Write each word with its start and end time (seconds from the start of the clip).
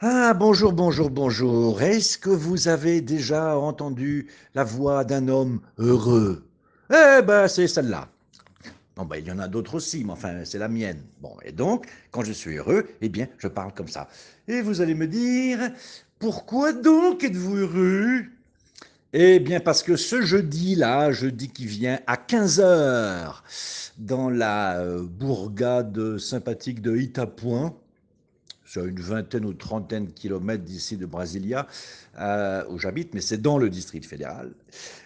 Ah, 0.00 0.32
bonjour, 0.32 0.72
bonjour, 0.72 1.10
bonjour. 1.10 1.82
Est-ce 1.82 2.18
que 2.18 2.30
vous 2.30 2.68
avez 2.68 3.00
déjà 3.00 3.58
entendu 3.58 4.28
la 4.54 4.62
voix 4.62 5.02
d'un 5.04 5.26
homme 5.26 5.60
heureux? 5.76 6.44
Eh 6.88 7.20
ben, 7.22 7.48
c'est 7.48 7.66
celle-là. 7.66 8.08
Bon, 8.94 9.04
ben, 9.04 9.16
il 9.16 9.26
y 9.26 9.32
en 9.32 9.40
a 9.40 9.48
d'autres 9.48 9.74
aussi, 9.74 10.04
mais 10.04 10.12
enfin, 10.12 10.44
c'est 10.44 10.58
la 10.58 10.68
mienne. 10.68 11.02
Bon, 11.20 11.34
et 11.44 11.50
donc, 11.50 11.86
quand 12.12 12.22
je 12.22 12.30
suis 12.30 12.58
heureux, 12.58 12.86
eh 13.00 13.08
bien, 13.08 13.26
je 13.38 13.48
parle 13.48 13.74
comme 13.74 13.88
ça. 13.88 14.08
Et 14.46 14.60
vous 14.62 14.80
allez 14.80 14.94
me 14.94 15.08
dire, 15.08 15.58
pourquoi 16.20 16.72
donc 16.72 17.24
êtes-vous 17.24 17.56
heureux? 17.56 18.22
Eh 19.12 19.40
bien, 19.40 19.58
parce 19.58 19.82
que 19.82 19.96
ce 19.96 20.22
jeudi-là, 20.22 21.10
jeudi 21.10 21.48
qui 21.48 21.66
vient 21.66 21.98
à 22.06 22.14
15h, 22.14 23.42
dans 23.98 24.30
la 24.30 24.78
euh, 24.78 25.02
bourgade 25.02 26.18
sympathique 26.18 26.82
de 26.82 26.96
Itapoint, 26.96 27.74
à 28.76 28.80
une 28.80 29.00
vingtaine 29.00 29.44
ou 29.44 29.54
trentaine 29.54 30.06
de 30.06 30.10
kilomètres 30.10 30.64
d'ici 30.64 30.96
de 30.96 31.06
Brasilia, 31.06 31.66
euh, 32.20 32.64
où 32.70 32.78
j'habite, 32.78 33.14
mais 33.14 33.20
c'est 33.20 33.40
dans 33.40 33.58
le 33.58 33.70
district 33.70 34.04
fédéral, 34.04 34.52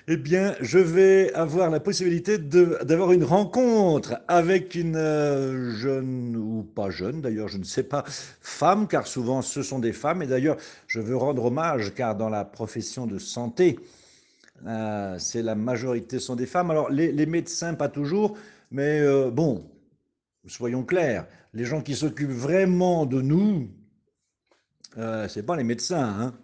eh 0.09 0.17
bien, 0.17 0.55
je 0.61 0.79
vais 0.79 1.33
avoir 1.35 1.71
la 1.71 1.79
possibilité 1.79 2.39
d'avoir 2.39 3.13
une 3.13 3.25
rencontre 3.25 4.21
avec 4.29 4.75
une 4.75 4.97
euh, 4.97 5.73
jeune, 5.77 6.37
ou 6.37 6.63
pas 6.63 6.91
jeune 6.91 7.21
d'ailleurs, 7.21 7.49
je 7.49 7.59
ne 7.59 7.65
sais 7.65 7.85
pas, 7.85 8.05
femme, 8.07 8.89
car 8.89 9.07
souvent 9.07 9.43
ce 9.43 9.63
sont 9.63 9.79
des 9.79 9.93
femmes, 9.93 10.23
et 10.23 10.27
d'ailleurs, 10.27 10.57
je 10.87 11.01
veux 11.01 11.17
rendre 11.17 11.45
hommage, 11.45 11.95
car 11.95 12.17
dans 12.17 12.29
la 12.29 12.45
profession 12.45 13.07
de 13.07 13.19
santé, 13.19 13.79
euh, 14.67 15.17
c'est 15.19 15.43
la 15.43 15.55
majorité 15.55 16.19
sont 16.19 16.37
des 16.37 16.47
femmes. 16.47 16.71
Alors, 16.71 16.91
les, 16.91 17.27
médecins, 17.27 17.75
pas 17.75 17.89
toujours, 17.89 18.37
mais 18.71 19.03
bon, 19.31 19.65
soyons 20.47 20.85
clairs, 20.85 21.27
les 21.55 21.65
gens 21.65 21.83
qui 21.83 21.95
s'occupent 21.95 22.31
vraiment 22.31 23.07
de 23.07 23.21
nous, 23.21 23.71
euh, 24.99 25.29
ce 25.29 25.39
n'est 25.39 25.47
pas 25.47 25.57
les 25.57 25.65
médecins, 25.65 26.21
hein. 26.21 26.35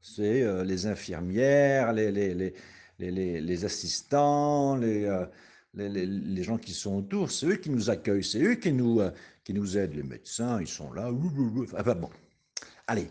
c'est 0.00 0.42
euh, 0.42 0.64
les 0.64 0.86
infirmières, 0.86 1.92
les, 1.92 3.64
assistants, 3.64 4.80
euh, 4.82 5.26
les, 5.74 6.42
gens 6.42 6.58
qui 6.58 6.72
sont 6.72 6.96
autour, 6.96 7.30
c'est 7.30 7.46
eux 7.46 7.56
qui 7.56 7.70
nous 7.70 7.90
accueillent, 7.90 8.24
c'est 8.24 8.42
eux 8.42 8.54
qui 8.54 8.72
nous, 8.72 9.00
qui 9.44 9.54
nous 9.54 9.76
aident. 9.76 9.94
Les 9.94 10.02
médecins, 10.02 10.60
ils 10.60 10.66
sont 10.66 10.92
là. 10.92 11.10
Bon, 11.12 12.10
allez, 12.86 13.10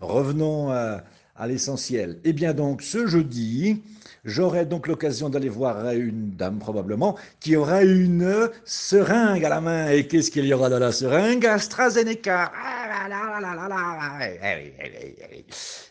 revenons 0.00 0.70
à 0.70 1.04
à 1.40 1.46
l'essentiel. 1.46 2.20
Eh 2.24 2.34
bien 2.34 2.52
donc, 2.52 2.82
ce 2.82 3.06
jeudi, 3.06 3.82
j'aurai 4.24 4.66
donc 4.66 4.86
l'occasion 4.86 5.30
d'aller 5.30 5.48
voir 5.48 5.90
une 5.90 6.36
dame 6.36 6.58
probablement 6.58 7.16
qui 7.40 7.56
aura 7.56 7.82
une 7.82 8.50
seringue 8.66 9.44
à 9.44 9.48
la 9.48 9.62
main. 9.62 9.90
Et 9.90 10.06
qu'est-ce 10.06 10.30
qu'il 10.30 10.44
y 10.44 10.52
aura 10.52 10.68
dans 10.68 10.78
la 10.78 10.92
seringue? 10.92 11.46
AstraZeneca. 11.46 12.52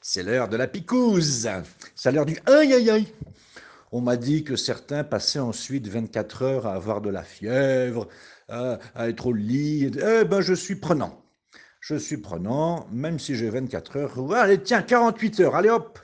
C'est 0.02 0.24
l'heure 0.24 0.50
de 0.50 0.58
la 0.58 0.68
picouse. 0.68 1.50
C'est 1.96 2.12
l'heure 2.12 2.28
du 2.28 2.38
aïe 2.46 2.74
aïe 2.74 2.90
aïe. 2.92 3.08
On 3.92 4.02
m'a 4.02 4.18
dit 4.18 4.44
que 4.44 4.56
certains 4.56 5.04
passaient 5.04 5.40
ensuite 5.40 5.88
24 5.88 6.44
heures 6.44 6.68
à 6.68 6.76
avoir 6.76 7.02
de 7.02 7.10
la 7.10 7.24
fièvre, 7.24 8.08
à, 8.48 8.78
être 9.00 9.26
au 9.26 9.34
lit. 9.34 9.90
Eh 9.98 10.26
ben, 10.26 10.42
je 10.42 10.54
suis 10.54 10.76
prenant 10.76 11.20
je 11.80 11.96
suis 11.96 12.18
prenant, 12.18 12.88
même 12.92 13.20
si 13.20 13.36
j'ai 13.36 13.50
24 13.50 13.98
heures. 13.98 14.34
Allez, 14.34 14.62
tiens, 14.62 14.82
48 14.82 15.40
heures, 15.42 15.56
allez 15.56 15.70
hop 15.70 16.00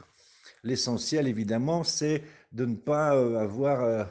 L'essentiel, 0.64 1.28
évidemment, 1.28 1.84
c'est 1.84 2.24
de 2.52 2.66
ne 2.66 2.76
pas 2.76 3.16
euh, 3.16 3.38
avoir 3.40 3.84
euh, 3.84 4.04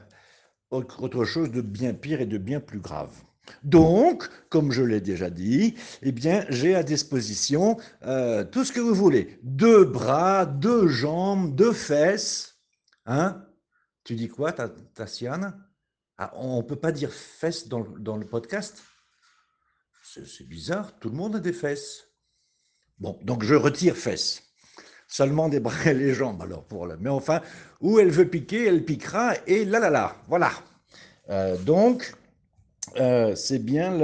autre 0.70 1.24
chose 1.24 1.50
de 1.50 1.60
bien 1.60 1.94
pire 1.94 2.20
et 2.20 2.26
de 2.26 2.38
bien 2.38 2.60
plus 2.60 2.80
grave. 2.80 3.12
Donc, 3.62 4.28
comme 4.48 4.72
je 4.72 4.82
l'ai 4.82 5.00
déjà 5.00 5.30
dit, 5.30 5.74
eh 6.02 6.12
bien, 6.12 6.46
j'ai 6.48 6.74
à 6.74 6.82
disposition 6.82 7.76
euh, 8.04 8.44
tout 8.44 8.64
ce 8.64 8.72
que 8.72 8.80
vous 8.80 8.94
voulez. 8.94 9.38
Deux 9.42 9.84
bras, 9.84 10.46
deux 10.46 10.88
jambes, 10.88 11.54
deux 11.54 11.72
fesses. 11.72 12.58
Hein 13.06 13.44
Tu 14.04 14.14
dis 14.14 14.28
quoi, 14.28 14.52
Tassiane 14.52 15.60
ah, 16.18 16.32
On 16.36 16.58
ne 16.58 16.62
peut 16.62 16.76
pas 16.76 16.92
dire 16.92 17.12
fesses 17.12 17.68
dans 17.68 18.16
le 18.16 18.26
podcast? 18.26 18.82
C'est 20.04 20.46
bizarre, 20.46 20.98
tout 20.98 21.08
le 21.08 21.16
monde 21.16 21.36
a 21.36 21.40
des 21.40 21.52
fesses. 21.52 22.08
Bon, 22.98 23.18
donc 23.22 23.42
je 23.42 23.54
retire 23.54 23.96
fesses. 23.96 24.42
Seulement 25.08 25.48
des 25.48 25.60
bras 25.60 25.86
et 25.86 25.94
les 25.94 26.14
jambes, 26.14 26.42
alors 26.42 26.64
pour 26.64 26.86
le. 26.86 26.96
Mais 26.98 27.10
enfin, 27.10 27.40
où 27.80 27.98
elle 27.98 28.10
veut 28.10 28.28
piquer, 28.28 28.66
elle 28.66 28.84
piquera, 28.84 29.34
et 29.46 29.64
là 29.64 29.78
là 29.78 29.90
là, 29.90 30.16
voilà. 30.28 30.52
Euh, 31.30 31.56
donc, 31.56 32.14
euh, 32.96 33.34
c'est 33.34 33.58
bien 33.58 33.96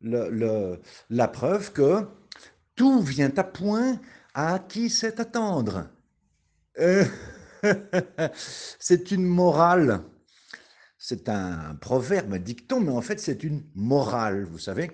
la 0.00 1.28
preuve 1.28 1.72
que 1.72 2.06
tout 2.76 3.00
vient 3.00 3.32
à 3.36 3.44
point 3.44 4.00
à 4.34 4.58
qui 4.58 4.90
sait 4.90 5.20
attendre. 5.20 5.88
Euh, 6.78 7.04
c'est 8.78 9.10
une 9.10 9.24
morale 9.24 10.02
c'est 11.02 11.30
un 11.30 11.74
proverbe, 11.80 12.34
un 12.34 12.38
dicton, 12.38 12.80
mais 12.80 12.92
en 12.92 13.00
fait 13.00 13.18
c'est 13.18 13.42
une 13.42 13.64
morale, 13.74 14.44
vous 14.44 14.58
savez. 14.58 14.90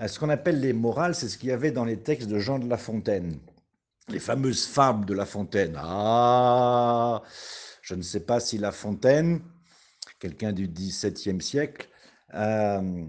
Euh, 0.00 0.08
ce 0.08 0.18
qu'on 0.18 0.30
appelle 0.30 0.60
les 0.60 0.72
morales, 0.72 1.14
c'est 1.14 1.28
ce 1.28 1.38
qu'il 1.38 1.48
y 1.48 1.52
avait 1.52 1.70
dans 1.70 1.84
les 1.84 2.02
textes 2.02 2.28
de 2.28 2.40
Jean 2.40 2.58
de 2.58 2.68
La 2.68 2.76
Fontaine, 2.76 3.38
les 4.08 4.18
fameuses 4.18 4.66
fables 4.66 5.06
de 5.06 5.14
La 5.14 5.24
Fontaine. 5.24 5.78
Ah, 5.78 7.22
je 7.82 7.94
ne 7.94 8.02
sais 8.02 8.20
pas 8.20 8.40
si 8.40 8.58
La 8.58 8.72
Fontaine, 8.72 9.40
quelqu'un 10.18 10.52
du 10.52 10.66
XVIIe 10.66 11.40
siècle, 11.40 11.88
euh, 12.34 13.06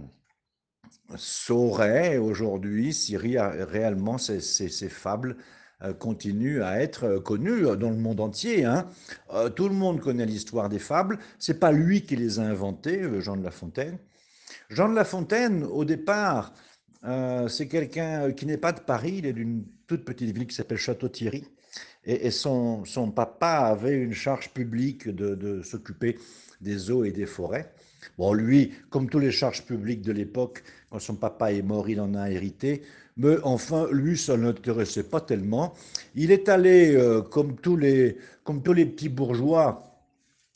saurait 1.15 2.17
aujourd'hui 2.17 2.93
si 2.93 3.17
réellement 3.17 4.19
ces, 4.19 4.39
ces 4.39 4.89
fables 4.89 5.31
euh, 5.31 5.58
continue 5.97 6.61
à 6.61 6.81
être 6.81 7.05
euh, 7.05 7.19
connu 7.19 7.65
euh, 7.65 7.75
dans 7.75 7.89
le 7.89 7.97
monde 7.97 8.19
entier. 8.19 8.65
Hein. 8.65 8.89
Tout 9.55 9.69
le 9.69 9.75
monde 9.75 10.01
connaît 10.01 10.25
l'histoire 10.25 10.69
des 10.69 10.79
fables. 10.79 11.19
C'est 11.37 11.59
pas 11.59 11.71
lui 11.71 12.01
qui 12.01 12.15
les 12.15 12.39
a 12.39 12.43
inventées, 12.43 13.01
Jean 13.21 13.37
de 13.37 13.43
La 13.43 13.51
Fontaine. 13.51 13.97
Jean 14.69 14.89
de 14.89 14.95
La 14.95 15.05
Fontaine, 15.05 15.63
au 15.63 15.85
départ, 15.85 16.53
c'est 17.47 17.67
quelqu'un 17.67 18.31
qui 18.31 18.45
n'est 18.45 18.57
pas 18.57 18.71
de 18.71 18.81
Paris, 18.81 19.15
il 19.19 19.25
est 19.25 19.33
d'une 19.33 19.65
toute 19.87 20.03
petite 20.03 20.35
ville 20.35 20.47
qui 20.47 20.55
s'appelle 20.55 20.77
Château-Thierry. 20.77 21.45
Et, 22.05 22.31
son, 22.31 22.85
son, 22.85 23.11
papa 23.11 23.69
avait 23.71 23.97
une 23.97 24.13
charge 24.13 24.49
publique 24.49 25.07
de, 25.07 25.35
de 25.35 25.61
s'occuper 25.61 26.17
des 26.61 26.91
eaux 26.91 27.03
et 27.03 27.11
des 27.11 27.25
forêts. 27.25 27.71
Bon, 28.17 28.33
lui, 28.33 28.73
comme 28.89 29.09
tous 29.09 29.19
les 29.19 29.31
charges 29.31 29.65
publiques 29.65 30.01
de 30.01 30.11
l'époque, 30.11 30.63
quand 30.89 30.99
son 30.99 31.15
papa 31.15 31.51
est 31.51 31.61
mort, 31.61 31.89
il 31.89 32.01
en 32.01 32.15
a 32.15 32.29
hérité. 32.29 32.83
Mais 33.19 33.35
enfin, 33.43 33.89
lui, 33.91 34.17
ça 34.17 34.37
ne 34.37 34.43
l'intéressait 34.43 35.03
pas 35.03 35.19
tellement. 35.19 35.73
Il 36.15 36.31
est 36.31 36.47
allé, 36.47 36.95
euh, 36.95 37.21
comme, 37.21 37.57
tous 37.57 37.75
les, 37.75 38.17
comme 38.45 38.63
tous 38.63 38.71
les 38.71 38.85
petits 38.85 39.09
bourgeois, 39.09 39.83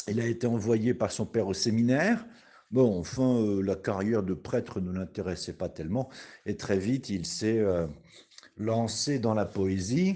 il 0.08 0.22
a 0.22 0.26
été 0.26 0.48
envoyé 0.48 0.94
par 0.94 1.12
son 1.12 1.26
père 1.26 1.48
au 1.48 1.54
séminaire. 1.54 2.26
Bon, 2.72 2.98
enfin, 2.98 3.36
euh, 3.36 3.62
la 3.62 3.76
carrière 3.76 4.24
de 4.24 4.34
prêtre 4.34 4.80
ne 4.80 4.94
l'intéressait 4.94 5.54
pas 5.54 5.68
tellement. 5.68 6.10
Et 6.46 6.56
très 6.56 6.78
vite, 6.80 7.10
il 7.10 7.26
s'est 7.26 7.60
euh, 7.60 7.86
lancé 8.56 9.20
dans 9.20 9.34
la 9.34 9.46
poésie, 9.46 10.16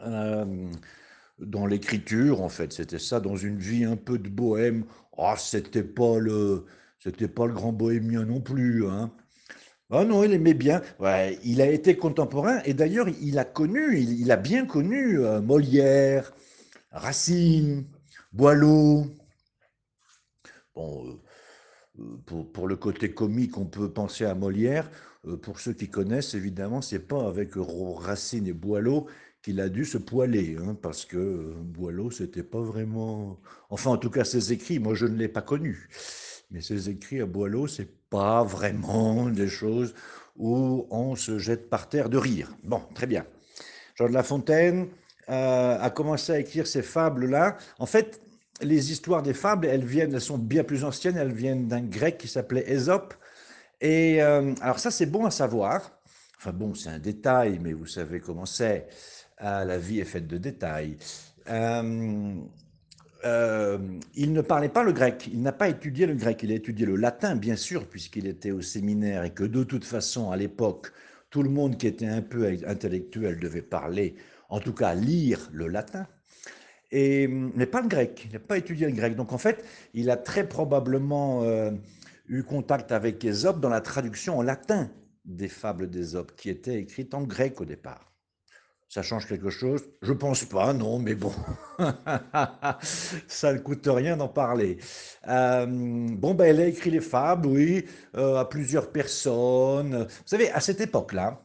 dans 0.00 1.66
l'écriture, 1.66 2.42
en 2.42 2.48
fait. 2.48 2.72
C'était 2.72 3.00
ça, 3.00 3.18
dans 3.18 3.36
une 3.36 3.58
vie 3.58 3.84
un 3.84 3.96
peu 3.96 4.18
de 4.18 4.28
bohème. 4.28 4.84
Ah, 5.18 5.34
c'était 5.36 5.82
pas 5.82 6.20
le, 6.20 6.64
c'était 7.00 7.28
pas 7.28 7.46
le 7.46 7.54
grand 7.54 7.72
bohémien 7.72 8.24
non 8.24 8.40
plus, 8.40 8.86
hein. 8.86 9.10
Ah 9.90 10.04
non, 10.04 10.24
il 10.24 10.32
aimait 10.32 10.54
bien. 10.54 10.82
Ouais, 10.98 11.38
il 11.44 11.60
a 11.60 11.70
été 11.70 11.96
contemporain 11.96 12.60
et 12.64 12.74
d'ailleurs, 12.74 13.08
il 13.20 13.38
a 13.38 13.44
connu, 13.44 13.98
il, 13.98 14.30
a 14.32 14.36
bien 14.36 14.66
connu 14.66 15.20
euh, 15.20 15.40
Molière, 15.40 16.32
Racine, 16.90 17.86
Boileau. 18.32 19.06
Bon, 20.74 21.06
euh, 21.06 21.20
euh, 22.00 22.42
pour, 22.52 22.66
le 22.66 22.76
côté 22.76 23.12
comique, 23.12 23.58
on 23.58 23.66
peut 23.66 23.92
penser 23.92 24.24
à 24.24 24.34
Molière. 24.34 24.90
pour 25.42 25.60
ceux 25.60 25.74
qui 25.74 25.88
connaissent, 25.90 26.34
évidemment, 26.34 26.82
c'est 26.82 27.06
pas 27.06 27.26
avec 27.28 27.52
Racine 27.56 28.46
et 28.46 28.52
Boileau 28.52 29.06
qu'il 29.42 29.60
a 29.60 29.68
dû 29.68 29.84
se 29.84 29.98
poiler, 29.98 30.56
hein, 30.58 30.74
parce 30.80 31.04
que 31.04 31.52
Boileau, 31.62 32.10
c'était 32.10 32.42
pas 32.42 32.60
vraiment. 32.62 33.38
Enfin, 33.70 33.90
en 33.92 33.98
tout 33.98 34.10
cas, 34.10 34.24
ses 34.24 34.52
écrits, 34.52 34.78
moi, 34.78 34.94
je 34.94 35.06
ne 35.06 35.16
l'ai 35.16 35.28
pas 35.28 35.42
connu. 35.42 35.88
Mais 36.50 36.62
ses 36.62 36.88
écrits 36.88 37.20
à 37.20 37.26
Boileau, 37.26 37.66
c'est 37.66 38.03
pas 38.14 38.44
vraiment 38.44 39.26
des 39.26 39.48
choses 39.48 39.92
où 40.36 40.86
on 40.90 41.16
se 41.16 41.40
jette 41.40 41.68
par 41.68 41.88
terre 41.88 42.08
de 42.08 42.16
rire. 42.16 42.48
Bon, 42.62 42.80
très 42.94 43.08
bien. 43.08 43.26
Jean 43.96 44.08
de 44.08 44.14
La 44.14 44.22
Fontaine 44.22 44.86
euh, 45.28 45.76
a 45.80 45.90
commencé 45.90 46.30
à 46.30 46.38
écrire 46.38 46.68
ces 46.68 46.82
fables-là. 46.82 47.56
En 47.80 47.86
fait, 47.86 48.20
les 48.60 48.92
histoires 48.92 49.24
des 49.24 49.34
fables, 49.34 49.66
elles 49.66 49.84
viennent, 49.84 50.14
elles 50.14 50.20
sont 50.20 50.38
bien 50.38 50.62
plus 50.62 50.84
anciennes, 50.84 51.16
elles 51.16 51.32
viennent 51.32 51.66
d'un 51.66 51.82
grec 51.82 52.16
qui 52.16 52.28
s'appelait 52.28 52.70
Ésope. 52.70 53.14
Et 53.80 54.22
euh, 54.22 54.54
alors 54.60 54.78
ça, 54.78 54.92
c'est 54.92 55.06
bon 55.06 55.26
à 55.26 55.32
savoir. 55.32 55.90
Enfin 56.38 56.52
bon, 56.52 56.72
c'est 56.72 56.90
un 56.90 57.00
détail, 57.00 57.58
mais 57.60 57.72
vous 57.72 57.86
savez 57.86 58.20
comment 58.20 58.46
c'est. 58.46 58.86
Ah, 59.38 59.64
la 59.64 59.78
vie 59.78 59.98
est 59.98 60.04
faite 60.04 60.28
de 60.28 60.38
détails. 60.38 60.98
Euh, 63.24 63.78
il 64.14 64.32
ne 64.32 64.42
parlait 64.42 64.68
pas 64.68 64.82
le 64.82 64.92
grec, 64.92 65.30
il 65.32 65.40
n'a 65.40 65.52
pas 65.52 65.68
étudié 65.68 66.06
le 66.06 66.14
grec, 66.14 66.42
il 66.42 66.52
a 66.52 66.54
étudié 66.54 66.84
le 66.84 66.96
latin, 66.96 67.36
bien 67.36 67.56
sûr, 67.56 67.86
puisqu'il 67.86 68.26
était 68.26 68.50
au 68.50 68.60
séminaire 68.60 69.24
et 69.24 69.30
que 69.32 69.44
de 69.44 69.64
toute 69.64 69.84
façon, 69.84 70.30
à 70.30 70.36
l'époque, 70.36 70.92
tout 71.30 71.42
le 71.42 71.48
monde 71.48 71.78
qui 71.78 71.86
était 71.86 72.06
un 72.06 72.20
peu 72.20 72.46
intellectuel 72.66 73.40
devait 73.40 73.62
parler, 73.62 74.14
en 74.50 74.60
tout 74.60 74.74
cas 74.74 74.94
lire 74.94 75.48
le 75.52 75.68
latin, 75.68 76.06
et, 76.90 77.26
mais 77.26 77.66
pas 77.66 77.80
le 77.80 77.88
grec, 77.88 78.22
il 78.26 78.32
n'a 78.32 78.38
pas 78.38 78.58
étudié 78.58 78.86
le 78.86 78.92
grec. 78.92 79.16
Donc 79.16 79.32
en 79.32 79.38
fait, 79.38 79.64
il 79.94 80.10
a 80.10 80.16
très 80.16 80.48
probablement 80.48 81.42
euh, 81.42 81.72
eu 82.28 82.42
contact 82.44 82.92
avec 82.92 83.24
Ésope 83.24 83.58
dans 83.60 83.70
la 83.70 83.80
traduction 83.80 84.38
en 84.38 84.42
latin 84.42 84.90
des 85.24 85.48
fables 85.48 85.90
d'Ésope, 85.90 86.32
qui 86.36 86.50
étaient 86.50 86.78
écrites 86.78 87.14
en 87.14 87.22
grec 87.22 87.60
au 87.60 87.64
départ. 87.64 88.13
Ça 88.88 89.02
change 89.02 89.26
quelque 89.26 89.50
chose? 89.50 89.82
Je 90.02 90.12
pense 90.12 90.44
pas, 90.44 90.72
non, 90.72 90.98
mais 90.98 91.14
bon, 91.14 91.32
ça 93.26 93.52
ne 93.52 93.58
coûte 93.58 93.88
rien 93.90 94.16
d'en 94.16 94.28
parler. 94.28 94.78
Euh, 95.26 95.66
bon, 95.66 96.34
ben, 96.34 96.44
elle 96.44 96.60
a 96.60 96.66
écrit 96.66 96.90
les 96.90 97.00
fables, 97.00 97.46
oui, 97.46 97.86
euh, 98.16 98.36
à 98.36 98.44
plusieurs 98.44 98.92
personnes. 98.92 100.04
Vous 100.04 100.26
savez, 100.26 100.50
à 100.50 100.60
cette 100.60 100.80
époque-là, 100.80 101.42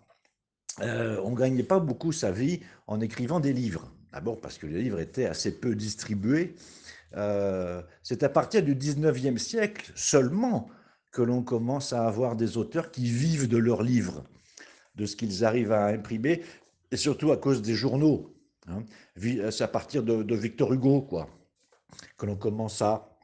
euh, 0.81 1.19
on 1.23 1.31
ne 1.31 1.35
gagnait 1.35 1.63
pas 1.63 1.79
beaucoup 1.79 2.11
sa 2.11 2.31
vie 2.31 2.59
en 2.87 3.01
écrivant 3.01 3.39
des 3.39 3.53
livres. 3.53 3.91
D'abord 4.13 4.39
parce 4.39 4.57
que 4.57 4.67
les 4.67 4.81
livres 4.81 4.99
étaient 4.99 5.25
assez 5.25 5.59
peu 5.59 5.75
distribués. 5.75 6.55
C'est 8.03 8.21
à 8.21 8.29
partir 8.29 8.61
du 8.63 8.75
19e 8.75 9.37
siècle 9.37 9.91
seulement 9.95 10.69
que 11.11 11.21
l'on 11.21 11.41
commence 11.41 11.93
à 11.93 12.05
avoir 12.05 12.35
des 12.35 12.57
auteurs 12.57 12.91
qui 12.91 13.05
vivent 13.05 13.47
de 13.47 13.57
leurs 13.57 13.81
livres, 13.81 14.23
de 14.95 15.05
ce 15.05 15.15
qu'ils 15.15 15.43
arrivent 15.43 15.71
à 15.71 15.87
imprimer 15.87 16.43
et 16.91 16.97
surtout 16.97 17.31
à 17.31 17.37
cause 17.37 17.61
des 17.61 17.75
journaux. 17.75 18.35
Hein. 18.67 18.83
C'est 19.15 19.63
à 19.63 19.67
partir 19.67 20.03
de, 20.03 20.35
Victor 20.35 20.73
Hugo, 20.73 21.01
quoi, 21.01 21.29
que 22.17 22.25
l'on 22.25 22.35
commence 22.35 22.81
à 22.81 23.17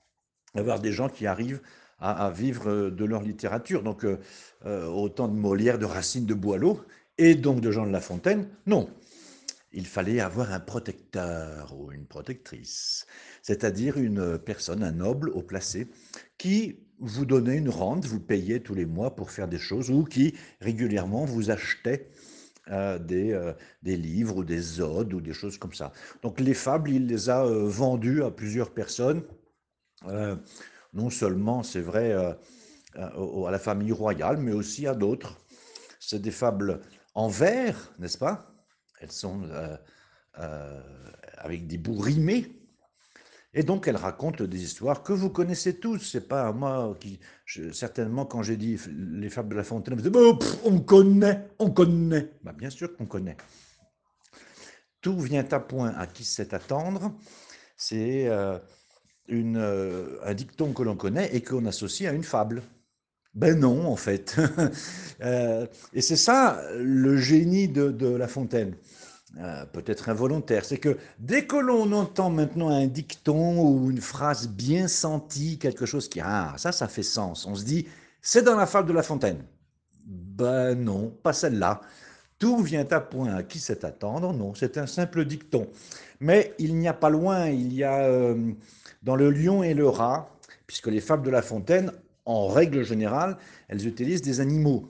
avoir 0.55 0.79
des 0.79 0.91
gens 0.91 1.09
qui 1.09 1.27
arrivent 1.27 1.61
à, 1.99 2.29
vivre 2.29 2.89
de 2.89 3.05
leur 3.05 3.21
littérature. 3.21 3.83
Donc, 3.83 4.03
euh, 4.03 4.19
euh, 4.65 4.85
autant 4.87 5.27
de 5.27 5.35
Molière, 5.35 5.79
de 5.79 5.85
Racine, 5.85 6.25
de 6.25 6.33
Boileau, 6.33 6.81
et 7.17 7.35
donc 7.35 7.61
de 7.61 7.71
Jean 7.71 7.85
de 7.85 7.91
La 7.91 8.01
Fontaine, 8.01 8.49
non. 8.65 8.89
Il 9.71 9.87
fallait 9.87 10.21
avoir 10.21 10.53
un 10.53 10.59
protecteur 10.59 11.75
ou 11.77 11.91
une 11.91 12.05
protectrice, 12.05 13.05
c'est-à-dire 13.41 13.97
une 13.97 14.37
personne, 14.37 14.83
un 14.83 14.93
noble 14.93 15.29
haut 15.29 15.41
placé, 15.41 15.87
qui 16.37 16.79
vous 16.99 17.25
donnait 17.25 17.57
une 17.57 17.69
rente, 17.69 18.05
vous 18.05 18.21
payait 18.21 18.61
tous 18.61 18.73
les 18.73 18.85
mois 18.85 19.15
pour 19.15 19.31
faire 19.31 19.49
des 19.49 19.59
choses, 19.59 19.89
ou 19.89 20.05
qui 20.05 20.33
régulièrement 20.61 21.25
vous 21.25 21.51
achetait 21.51 22.09
euh, 22.71 22.97
des, 22.97 23.31
euh, 23.31 23.53
livres 23.83 24.37
ou 24.37 24.43
des 24.43 24.81
odes 24.81 25.13
ou 25.13 25.21
des 25.21 25.33
choses 25.33 25.59
comme 25.59 25.75
ça. 25.75 25.91
Donc 26.23 26.39
les 26.39 26.55
fables, 26.55 26.89
il 26.89 27.05
les 27.05 27.29
a 27.29 27.45
euh, 27.45 27.67
vendues 27.67 28.23
à 28.23 28.31
plusieurs 28.31 28.73
personnes, 28.73 29.23
non 30.93 31.09
seulement, 31.09 31.61
c'est 31.61 31.81
vrai, 31.81 32.13
à 32.13 32.37
la 33.51 33.59
famille 33.59 33.91
royale, 33.91 34.37
mais 34.37 34.51
aussi 34.51 34.87
à 34.87 34.93
d'autres. 34.93 35.37
C'est 35.99 36.21
des 36.21 36.31
fables 36.31 36.81
en 37.15 37.27
vers, 37.27 37.91
n'est-ce 37.99 38.17
pas? 38.17 38.51
Elles 38.99 39.11
sont 39.11 39.41
avec 41.37 41.67
des 41.67 41.77
bouts 41.77 41.99
rimés, 41.99 42.54
et 43.57 43.63
donc, 43.63 43.87
elle 43.87 43.95
raconte 43.95 44.41
des 44.43 44.61
histoires 44.61 45.01
que 45.01 45.13
vous 45.13 45.29
connaissez 45.29 45.79
tous. 45.79 45.99
C'est 46.11 46.27
pas 46.27 46.51
moi 46.51 46.93
qui. 46.99 47.19
certainement, 47.71 48.25
quand 48.25 48.43
j'ai 48.43 48.57
dit 48.57 48.77
les 48.93 49.29
fables 49.29 49.49
de 49.49 49.55
La 49.55 49.63
Fontaine, 49.63 49.95
vous 49.95 50.01
dites 50.01 50.13
oh, 50.13 50.37
on 50.65 50.81
connaît, 50.81 51.47
on 51.57 51.71
connaît. 51.71 52.31
Bah, 52.43 52.51
bien 52.51 52.69
sûr 52.69 52.95
qu'on 52.97 53.05
connaît. 53.05 53.37
Tout 54.99 55.17
vient 55.21 55.47
à 55.49 55.59
point 55.61 55.93
à 55.97 56.05
qui 56.05 56.25
sait 56.25 56.53
attendre. 56.53 57.13
C'est 57.77 58.27
euh, 58.27 58.59
euh, 59.31 60.17
un 60.23 60.33
dicton 60.33 60.73
que 60.73 60.83
l'on 60.83 60.97
connaît 60.97 61.33
et 61.33 61.41
qu'on 61.41 61.65
associe 61.65 62.09
à 62.11 62.13
une 62.13 62.23
fable. 62.25 62.61
Ben 63.35 63.57
non, 63.57 63.87
en 63.87 63.95
fait. 63.95 64.35
Euh, 65.21 65.65
et 65.93 66.01
c'est 66.01 66.17
ça 66.17 66.61
le 66.77 67.15
génie 67.15 67.69
de, 67.69 67.89
de 67.89 68.07
La 68.07 68.27
Fontaine. 68.27 68.75
Euh, 69.37 69.65
peut-être 69.65 70.07
involontaire, 70.07 70.63
c'est 70.63 70.77
que 70.77 70.97
dès 71.19 71.45
que 71.45 71.57
l'on 71.57 71.91
entend 71.91 72.29
maintenant 72.29 72.69
un 72.69 72.87
dicton 72.87 73.59
ou 73.59 73.91
une 73.91 73.99
phrase 73.99 74.47
bien 74.47 74.87
sentie, 74.87 75.59
quelque 75.59 75.85
chose 75.85 76.07
qui, 76.07 76.21
ah, 76.21 76.53
ça, 76.57 76.71
ça 76.71 76.87
fait 76.87 77.03
sens, 77.03 77.45
on 77.45 77.53
se 77.53 77.65
dit, 77.65 77.85
c'est 78.21 78.43
dans 78.43 78.55
la 78.55 78.65
fable 78.65 78.87
de 78.87 78.93
La 78.93 79.03
Fontaine. 79.03 79.43
Ben 80.05 80.73
non, 80.75 81.09
pas 81.21 81.33
celle-là. 81.33 81.81
Tout 82.39 82.63
vient 82.63 82.87
à 82.91 83.01
point 83.01 83.35
à 83.35 83.43
qui 83.43 83.59
sait 83.59 83.83
attendre, 83.83 84.31
non, 84.31 84.53
c'est 84.55 84.77
un 84.77 84.87
simple 84.87 85.25
dicton. 85.25 85.67
Mais 86.21 86.53
il 86.57 86.75
n'y 86.75 86.87
a 86.87 86.93
pas 86.93 87.09
loin, 87.09 87.47
il 87.49 87.73
y 87.73 87.83
a 87.83 88.05
euh, 88.05 88.53
dans 89.03 89.17
le 89.17 89.31
lion 89.31 89.63
et 89.63 89.73
le 89.73 89.89
rat, 89.89 90.29
puisque 90.65 90.87
les 90.87 91.01
fables 91.01 91.25
de 91.25 91.31
La 91.31 91.41
Fontaine, 91.41 91.91
en 92.23 92.47
règle 92.47 92.83
générale, 92.83 93.37
elles 93.67 93.85
utilisent 93.85 94.21
des 94.21 94.39
animaux. 94.39 94.89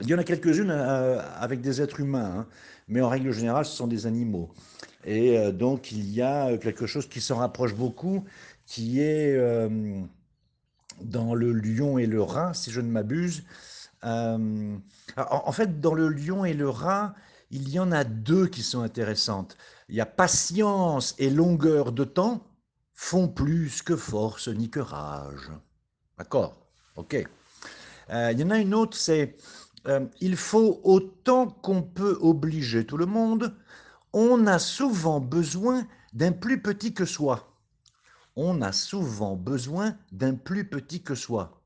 Il 0.00 0.08
y 0.08 0.14
en 0.14 0.18
a 0.18 0.24
quelques-unes 0.24 0.70
euh, 0.70 1.20
avec 1.38 1.60
des 1.60 1.82
êtres 1.82 2.00
humains. 2.00 2.40
Hein 2.40 2.46
mais 2.88 3.00
en 3.02 3.08
règle 3.08 3.32
générale, 3.32 3.64
ce 3.64 3.76
sont 3.76 3.86
des 3.86 4.06
animaux. 4.06 4.50
Et 5.04 5.38
euh, 5.38 5.52
donc, 5.52 5.92
il 5.92 6.10
y 6.10 6.22
a 6.22 6.56
quelque 6.56 6.86
chose 6.86 7.08
qui 7.08 7.20
s'en 7.20 7.36
rapproche 7.36 7.74
beaucoup, 7.74 8.24
qui 8.66 9.00
est 9.00 9.34
euh, 9.36 10.00
dans 11.02 11.34
le 11.34 11.52
lion 11.52 11.98
et 11.98 12.06
le 12.06 12.22
rat, 12.22 12.54
si 12.54 12.70
je 12.70 12.80
ne 12.80 12.90
m'abuse. 12.90 13.44
Euh, 14.04 14.76
en, 15.16 15.52
fait, 15.52 15.80
dans 15.80 15.94
le 15.94 16.08
lion 16.08 16.44
et 16.44 16.54
le 16.54 16.68
rat, 16.68 17.14
il 17.50 17.68
y 17.68 17.78
en 17.78 17.92
a 17.92 18.04
deux 18.04 18.46
qui 18.46 18.62
sont 18.62 18.80
intéressantes. 18.80 19.56
Il 19.88 19.94
y 19.94 20.00
a 20.00 20.06
patience 20.06 21.14
et 21.18 21.30
longueur 21.30 21.92
de 21.92 22.04
temps 22.04 22.44
font 22.94 23.28
plus 23.28 23.82
que 23.82 23.96
force 23.96 24.48
ni 24.48 24.70
que 24.70 24.80
rage. 24.80 25.50
D'accord? 26.18 26.56
Ok. 26.96 27.14
il 28.10 28.40
y 28.40 28.44
en 28.44 28.50
a 28.50 28.58
une 28.58 28.74
autre, 28.74 28.96
c'est 28.96 29.36
euh, 29.88 30.06
il 30.20 30.36
faut 30.36 30.80
autant 30.84 31.46
qu'on 31.46 31.82
peut 31.82 32.18
obliger 32.20 32.84
tout 32.84 32.96
le 32.96 33.06
monde, 33.06 33.54
on 34.12 34.46
a 34.46 34.58
souvent 34.58 35.20
besoin 35.20 35.86
d'un 36.12 36.32
plus 36.32 36.60
petit 36.60 36.94
que 36.94 37.04
soi. 37.04 37.54
On 38.36 38.62
a 38.62 38.72
souvent 38.72 39.36
besoin 39.36 39.96
d'un 40.12 40.34
plus 40.34 40.68
petit 40.68 41.02
que 41.02 41.14
soi. 41.14 41.60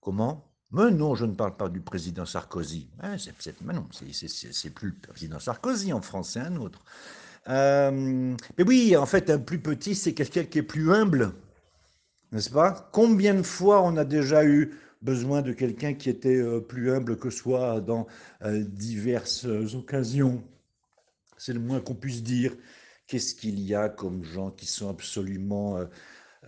Comment? 0.00 0.50
Mais 0.72 0.90
non, 0.90 1.14
je 1.14 1.26
ne 1.26 1.34
parle 1.34 1.56
pas 1.56 1.68
du 1.68 1.80
président 1.80 2.26
Sarkozy. 2.26 2.88
mais 3.02 3.72
non, 3.72 3.88
c'est 3.90 4.70
plus 4.70 4.90
le 4.90 5.08
président 5.08 5.38
Sarkozy 5.38 5.92
en 5.92 6.00
France, 6.00 6.30
c'est 6.32 6.40
un 6.40 6.56
autre. 6.56 6.80
Euh, 7.48 8.36
mais 8.58 8.64
oui, 8.64 8.96
en 8.96 9.06
fait, 9.06 9.30
un 9.30 9.38
plus 9.38 9.60
petit, 9.60 9.94
c'est 9.94 10.14
quelqu'un 10.14 10.44
qui 10.44 10.58
est 10.58 10.62
plus 10.62 10.92
humble, 10.92 11.34
n'est-ce 12.32 12.50
pas? 12.50 12.88
Combien 12.92 13.34
de 13.34 13.42
fois 13.42 13.82
on 13.82 13.96
a 13.96 14.04
déjà 14.04 14.44
eu 14.44 14.76
besoin 15.02 15.42
de 15.42 15.52
quelqu'un 15.52 15.94
qui 15.94 16.10
était 16.10 16.36
euh, 16.36 16.60
plus 16.60 16.90
humble 16.90 17.18
que 17.18 17.30
soi 17.30 17.80
dans 17.80 18.06
euh, 18.42 18.64
diverses 18.64 19.46
occasions. 19.74 20.42
C'est 21.38 21.52
le 21.52 21.60
moins 21.60 21.80
qu'on 21.80 21.94
puisse 21.94 22.22
dire. 22.22 22.54
Qu'est-ce 23.06 23.34
qu'il 23.34 23.58
y 23.60 23.74
a 23.74 23.88
comme 23.88 24.22
gens 24.22 24.50
qui 24.50 24.66
sont 24.66 24.88
absolument 24.88 25.84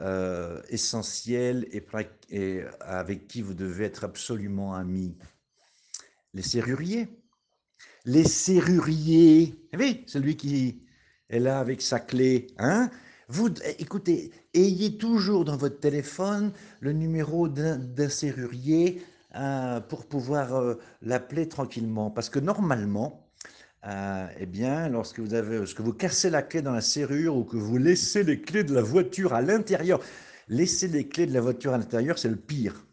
euh, 0.01 0.63
essentiels 0.69 1.67
et, 2.31 2.63
avec 2.81 3.27
qui 3.27 3.43
vous 3.43 3.55
devez 3.55 3.87
être 3.87 4.05
absolument 4.05 4.75
amis? 4.75 5.17
Les 6.35 6.43
serruriers. 6.43 7.09
Les 8.05 8.25
serruriers. 8.25 9.47
Vous 9.73 9.79
savez, 9.79 10.05
celui 10.07 10.37
qui 10.37 10.85
est 11.31 11.41
là 11.41 11.59
avec 11.59 11.83
sa 11.83 11.99
clé. 11.99 12.47
Hein? 12.59 12.91
Vous, 13.33 13.49
écoutez, 13.79 14.31
ayez 14.53 14.99
toujours 14.99 15.47
dans 15.47 15.57
votre 15.57 15.81
téléphone 15.81 16.53
le 16.81 16.93
numéro 16.93 17.49
d'un 17.49 18.09
serrurier 18.11 19.03
euh, 19.37 19.81
pour 19.81 20.05
pouvoir 20.05 20.55
euh, 20.55 20.75
l'appeler 21.01 21.49
tranquillement. 21.49 22.11
Parce 22.11 22.29
que 22.29 22.39
normalement, 22.39 23.27
euh, 23.87 24.27
eh 24.39 24.45
bien, 24.45 24.91
lorsque 24.91 25.19
vous, 25.19 25.33
avez, 25.33 25.65
cassez 25.99 26.29
la 26.29 26.43
clé 26.43 26.61
dans 26.61 26.73
la 26.73 26.83
serrure 26.83 27.35
ou 27.35 27.45
que 27.45 27.57
vous 27.57 27.79
laissez 27.79 28.23
les 28.23 28.39
clés 28.39 28.65
de 28.65 28.75
la 28.75 28.83
voiture 28.83 29.33
à 29.33 29.41
l'intérieur, 29.41 30.01
laisser 30.49 30.89
les 30.89 31.09
clés 31.09 31.27
de 31.27 31.33
la 31.33 31.41
voiture 31.41 31.73
à 31.73 31.79
l'intérieur, 31.79 32.19
c'est 32.19 32.29
le 32.29 32.37
pire. 32.37 32.85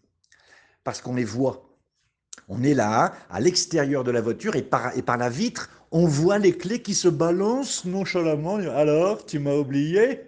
Parce 0.85 1.01
qu'on 1.01 1.15
les 1.15 1.25
voit. 1.25 1.69
On 2.47 2.63
est 2.63 2.73
là, 2.75 3.13
à 3.29 3.41
l'extérieur 3.41 4.05
de 4.05 4.11
la 4.11 4.21
voiture, 4.21 4.55
et 4.55 4.63
par 4.63 5.17
la 5.17 5.29
vitre, 5.29 5.69
on 5.91 6.05
voit 6.05 6.37
les 6.37 6.55
clés 6.57 6.81
qui 6.81 6.93
se 6.93 7.07
balancent 7.07 7.85
nonchalamment. 7.85 8.55
Alors, 8.55 9.25
tu 9.25 9.39
m'as 9.39 9.55
oublié. 9.55 10.21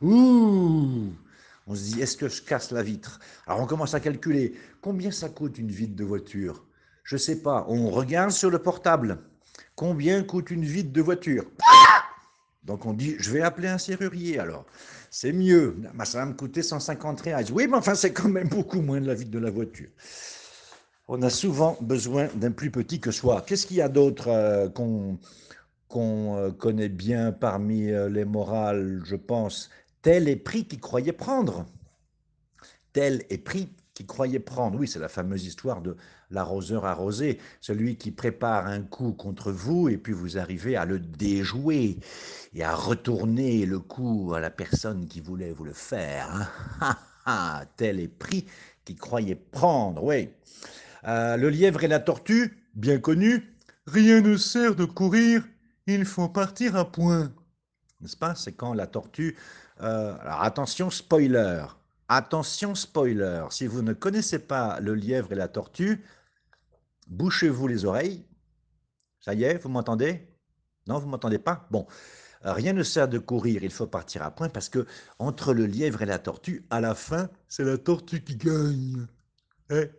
Ouh. 0.00 1.12
On 1.66 1.74
se 1.74 1.82
dit, 1.92 2.00
est-ce 2.00 2.16
que 2.16 2.28
je 2.28 2.42
casse 2.42 2.72
la 2.72 2.82
vitre? 2.82 3.20
Alors 3.46 3.60
on 3.60 3.66
commence 3.66 3.94
à 3.94 4.00
calculer, 4.00 4.54
combien 4.80 5.12
ça 5.12 5.28
coûte 5.28 5.56
une 5.56 5.70
vitre 5.70 5.94
de 5.94 6.02
voiture? 6.02 6.64
Je 7.04 7.14
ne 7.14 7.20
sais 7.20 7.42
pas, 7.42 7.64
on 7.68 7.90
regarde 7.90 8.32
sur 8.32 8.50
le 8.50 8.58
portable, 8.58 9.18
combien 9.76 10.24
coûte 10.24 10.50
une 10.50 10.64
vitre 10.64 10.92
de 10.92 11.00
voiture? 11.00 11.44
Donc 12.64 12.86
on 12.86 12.92
dit, 12.92 13.14
je 13.20 13.30
vais 13.30 13.42
appeler 13.42 13.68
un 13.68 13.78
serrurier 13.78 14.40
alors. 14.40 14.66
C'est 15.10 15.32
mieux, 15.32 15.76
ça 16.04 16.18
va 16.18 16.26
me 16.26 16.32
coûter 16.32 16.62
150 16.62 17.20
reais. 17.20 17.50
Oui, 17.52 17.68
mais 17.68 17.76
enfin 17.76 17.94
c'est 17.94 18.12
quand 18.12 18.28
même 18.28 18.48
beaucoup 18.48 18.80
moins 18.80 19.00
de 19.00 19.06
la 19.06 19.14
vitre 19.14 19.30
de 19.30 19.38
la 19.38 19.50
voiture 19.50 19.90
on 21.12 21.22
a 21.22 21.30
souvent 21.30 21.76
besoin 21.80 22.28
d'un 22.36 22.52
plus 22.52 22.70
petit 22.70 23.00
que 23.00 23.10
soi. 23.10 23.42
Qu'est-ce 23.44 23.66
qu'il 23.66 23.78
y 23.78 23.82
a 23.82 23.88
d'autre 23.88 24.28
euh, 24.28 24.68
qu'on 24.68 25.18
euh, 26.36 26.52
connaît 26.52 26.88
bien 26.88 27.32
parmi 27.32 27.90
euh, 27.90 28.08
les 28.08 28.24
morales, 28.24 29.02
je 29.04 29.16
pense? 29.16 29.70
Tel 30.02 30.28
est 30.28 30.36
pris 30.36 30.66
qui 30.66 30.78
croyait 30.78 31.12
prendre. 31.12 31.66
Tel 32.92 33.24
est 33.28 33.38
pris 33.38 33.70
qui 33.92 34.06
croyait 34.06 34.38
prendre, 34.38 34.78
oui, 34.78 34.86
c'est 34.86 35.00
la 35.00 35.08
fameuse 35.08 35.44
histoire 35.44 35.82
de 35.82 35.96
l'arroseur 36.30 36.84
arrosé, 36.84 37.38
celui 37.60 37.96
qui 37.96 38.12
prépare 38.12 38.68
un 38.68 38.82
coup 38.82 39.12
contre 39.12 39.50
vous 39.50 39.88
et 39.88 39.96
puis 39.96 40.12
vous 40.12 40.38
arrivez 40.38 40.76
à 40.76 40.84
le 40.84 41.00
déjouer 41.00 41.98
et 42.54 42.62
à 42.62 42.76
retourner 42.76 43.66
le 43.66 43.80
coup 43.80 44.32
à 44.32 44.38
la 44.38 44.50
personne 44.50 45.08
qui 45.08 45.20
voulait 45.20 45.50
vous 45.50 45.64
le 45.64 45.72
faire. 45.72 46.48
Hein? 46.80 47.66
Tel 47.76 47.98
est 47.98 48.06
pris 48.06 48.46
qui 48.84 48.94
croyait 48.94 49.34
prendre, 49.34 50.04
oui. 50.04 50.30
Euh, 51.06 51.36
le 51.36 51.48
lièvre 51.48 51.84
et 51.84 51.88
la 51.88 52.00
tortue, 52.00 52.64
bien 52.74 52.98
connu, 52.98 53.56
rien 53.86 54.20
ne 54.20 54.36
sert 54.36 54.74
de 54.74 54.84
courir, 54.84 55.44
il 55.86 56.04
faut 56.04 56.28
partir 56.28 56.76
à 56.76 56.90
point. 56.90 57.32
N'est-ce 58.00 58.16
pas? 58.16 58.34
C'est 58.34 58.52
quand 58.52 58.74
la 58.74 58.86
tortue... 58.86 59.36
Euh, 59.80 60.14
alors 60.20 60.42
attention, 60.42 60.90
spoiler. 60.90 61.64
Attention, 62.08 62.74
spoiler. 62.74 63.44
Si 63.50 63.66
vous 63.66 63.82
ne 63.82 63.94
connaissez 63.94 64.38
pas 64.38 64.78
le 64.80 64.94
lièvre 64.94 65.32
et 65.32 65.36
la 65.36 65.48
tortue, 65.48 66.04
bouchez-vous 67.08 67.66
les 67.66 67.84
oreilles. 67.86 68.26
Ça 69.20 69.32
y 69.34 69.44
est, 69.44 69.58
vous 69.58 69.70
m'entendez? 69.70 70.28
Non, 70.86 70.98
vous 70.98 71.08
m'entendez 71.08 71.38
pas? 71.38 71.66
Bon. 71.70 71.86
Euh, 72.46 72.52
rien 72.52 72.72
ne 72.72 72.82
sert 72.82 73.08
de 73.08 73.18
courir, 73.18 73.62
il 73.62 73.70
faut 73.70 73.86
partir 73.86 74.22
à 74.22 74.30
point 74.30 74.48
parce 74.48 74.70
que 74.70 74.86
entre 75.18 75.52
le 75.52 75.66
lièvre 75.66 76.00
et 76.02 76.06
la 76.06 76.18
tortue, 76.18 76.64
à 76.70 76.80
la 76.80 76.94
fin, 76.94 77.28
c'est 77.48 77.64
la 77.64 77.76
tortue 77.76 78.22
qui 78.22 78.36
gagne. 78.36 79.06
Eh 79.70 79.90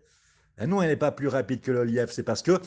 et 0.62 0.68
non, 0.68 0.82
elle 0.82 0.90
n'est 0.90 0.96
pas 0.96 1.12
plus 1.12 1.28
rapide 1.28 1.62
que 1.62 1.72
le 1.72 1.84
lièvre, 1.84 2.12
c'est 2.12 2.24
parce 2.24 2.42
que 2.42 2.60